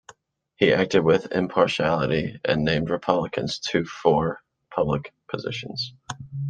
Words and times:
He 0.55 0.73
acted 0.73 1.01
with 1.03 1.31
impartiality 1.31 2.39
and 2.43 2.65
named 2.65 2.89
Republicans 2.89 3.59
too 3.59 3.85
for 3.85 4.41
public 4.71 5.13
positions. 5.27 5.93